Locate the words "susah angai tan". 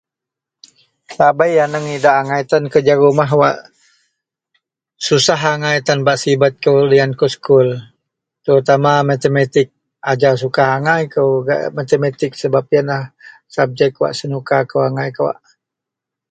5.05-5.99